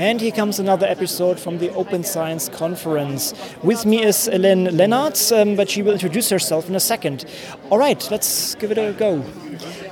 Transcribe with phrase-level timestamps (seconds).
[0.00, 3.34] And here comes another episode from the Open Science Conference.
[3.62, 7.26] With me is Ellen Leenarts, um, but she will introduce herself in a second.
[7.68, 9.22] All right, let's give it a go.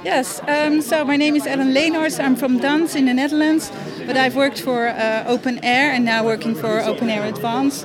[0.03, 2.25] Yes, um, so my name is Ellen Leenarts.
[2.25, 3.71] I'm from DANS in the Netherlands,
[4.07, 7.84] but I've worked for uh, OpenAIRE and now working for OpenAIRE Advance.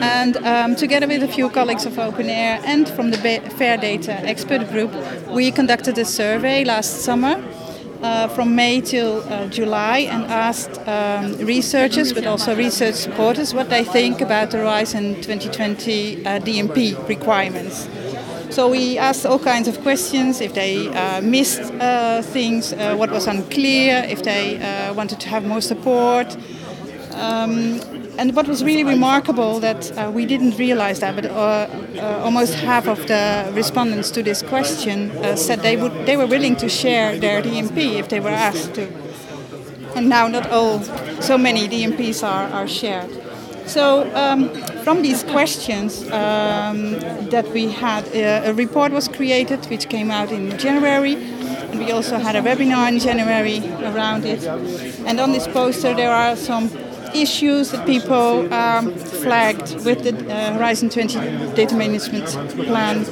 [0.00, 4.70] And um, together with a few colleagues of OpenAIRE and from the FAIR Data Expert
[4.70, 4.90] Group,
[5.28, 7.36] we conducted a survey last summer
[8.02, 13.68] uh, from May till uh, July and asked um, researchers but also research supporters what
[13.70, 17.88] they think about the Horizon 2020 uh, DMP requirements.
[18.50, 23.10] So we asked all kinds of questions if they uh, missed uh, things, uh, what
[23.10, 24.58] was unclear, if they
[24.96, 26.36] wanted to have more support.
[27.18, 27.80] Um,
[28.18, 31.68] and what was really remarkable that uh, we didn't realize that, but uh,
[31.98, 36.26] uh, almost half of the respondents to this question uh, said they would they were
[36.26, 38.86] willing to share their DMP if they were asked to.
[39.96, 40.80] And now not all,
[41.20, 43.10] so many DMPs are, are shared.
[43.66, 44.48] So um,
[44.84, 46.92] from these questions um,
[47.30, 51.14] that we had, uh, a report was created which came out in January.
[51.70, 54.42] And we also had a webinar in January around it.
[55.06, 56.70] And on this poster there are some
[57.14, 62.26] issues that people um, flagged with the uh, Horizon 20 data management
[62.66, 63.04] plan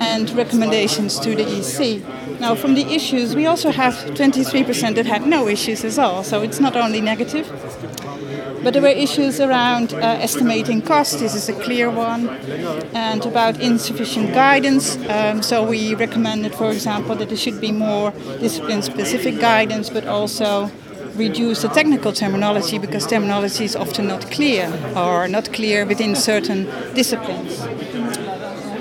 [0.00, 2.02] and recommendations to the EC.
[2.40, 6.42] Now, from the issues, we also have 23% that had no issues at all, so
[6.42, 7.46] it's not only negative.
[8.62, 12.28] But there were issues around uh, estimating cost, this is a clear one,
[12.94, 14.96] and about insufficient guidance.
[15.08, 20.06] Um, so we recommended, for example, that there should be more discipline specific guidance, but
[20.06, 20.70] also
[21.20, 24.64] reduce the technical terminology because terminology is often not clear
[24.96, 27.60] or not clear within certain disciplines.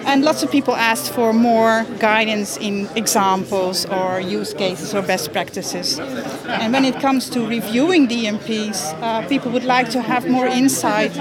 [0.10, 5.32] And lots of people asked for more guidance in examples or use cases or best
[5.34, 6.00] practices.
[6.62, 11.16] And when it comes to reviewing DMPs, uh, people would like to have more insight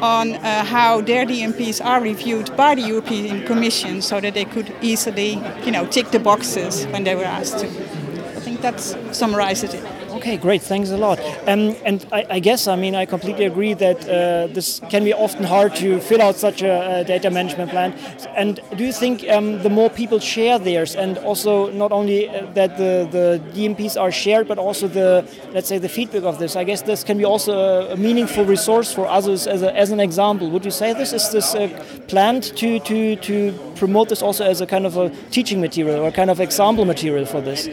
[0.00, 4.72] on uh, how their DMPs are reviewed by the European Commission so that they could
[4.80, 7.66] easily, you know, tick the boxes when they were asked to.
[7.66, 8.80] I think that
[9.12, 9.95] summarizes it.
[10.26, 10.62] Okay, great.
[10.62, 11.20] Thanks a lot.
[11.46, 15.14] Um, and I, I, guess, I mean, I completely agree that uh, this can be
[15.14, 17.92] often hard to fill out such a, a data management plan.
[18.34, 22.44] And do you think um, the more people share theirs, and also not only uh,
[22.54, 26.56] that the, the DMPs are shared, but also the, let's say, the feedback of this,
[26.56, 30.00] I guess this can be also a, meaningful resource for others as, a, as an
[30.00, 30.50] example.
[30.50, 31.12] Would you say this?
[31.12, 31.68] Is this uh,
[32.08, 36.10] planned to, to, to promote this also as a kind of a teaching material or
[36.10, 37.68] kind of example material for this?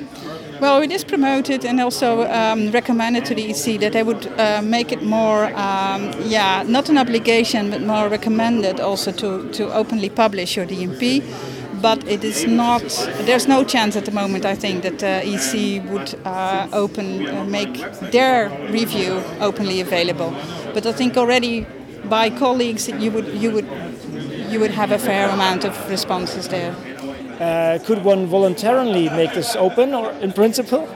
[0.59, 4.62] Well, it is promoted and also um, recommended to the EC that they would uh,
[4.62, 10.09] make it more, um, yeah, not an obligation, but more recommended also to, to openly
[10.09, 11.24] publish your DMP.
[11.81, 12.81] But it is not.
[13.25, 14.46] There's no chance at the moment.
[14.46, 17.74] I think that the EC would uh, open, uh, make
[18.12, 20.34] their review openly available.
[20.74, 21.66] But I think already
[22.06, 23.68] by colleagues, you would you would
[24.50, 26.74] you would have a fair amount of responses there.
[27.44, 30.88] Uh, could one voluntarily make this open, or in principle?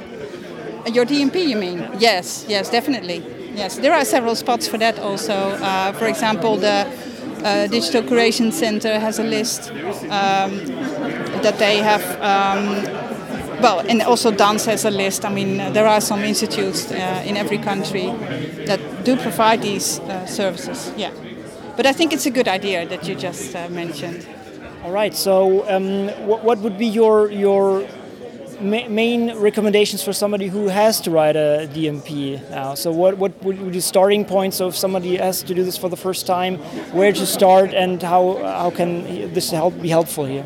[0.93, 1.89] Your DMP, you mean?
[1.99, 3.21] Yes, yes, definitely.
[3.53, 5.33] Yes, there are several spots for that also.
[5.33, 6.87] Uh, for example, the
[7.43, 9.71] uh, Digital Curation Center has a list
[10.09, 10.65] um,
[11.43, 12.03] that they have.
[12.21, 12.83] Um,
[13.61, 15.25] well, and also DANS has a list.
[15.25, 18.05] I mean, there are some institutes uh, in every country
[18.67, 20.93] that do provide these uh, services.
[20.95, 21.11] Yeah,
[21.75, 24.25] but I think it's a good idea that you just uh, mentioned.
[24.83, 25.15] All right.
[25.15, 27.87] So, um, what, would be your your
[28.61, 32.75] ma main recommendations for somebody who has to write a DMP now?
[32.75, 35.89] So, what what would be the starting points of somebody has to do this for
[35.89, 36.57] the first time?
[36.93, 40.45] Where to start, and how how can this help be helpful here?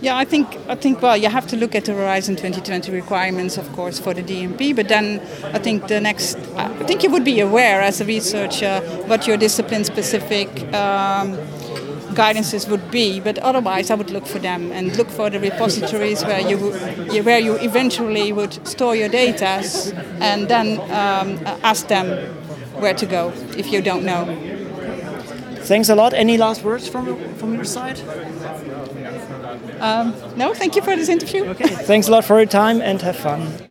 [0.00, 3.58] Yeah, I think I think well, you have to look at the Horizon 2020 requirements,
[3.58, 4.76] of course, for the DMP.
[4.76, 5.20] But then
[5.54, 9.36] I think the next, I think you would be aware as a researcher what your
[9.36, 10.48] discipline-specific.
[10.72, 11.36] Um,
[12.16, 16.24] guidances would be, but otherwise I would look for them and look for the repositories
[16.24, 16.56] where you
[17.22, 19.62] where you eventually would store your data
[20.20, 22.06] and then um, ask them
[22.80, 24.24] where to go if you don't know.
[25.66, 26.14] Thanks a lot.
[26.14, 28.00] Any last words from from your side?
[29.80, 31.44] Um, no, thank you for this interview.
[31.50, 31.68] Okay.
[31.68, 33.58] Thanks a lot for your time and have fun.